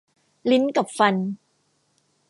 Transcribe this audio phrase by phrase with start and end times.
[0.51, 1.15] ลิ้นกับฟัน